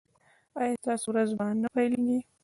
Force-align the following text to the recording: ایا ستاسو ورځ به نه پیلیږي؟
ایا 0.59 0.75
ستاسو 0.81 1.05
ورځ 1.11 1.29
به 1.37 1.45
نه 1.61 1.67
پیلیږي؟ 1.75 2.19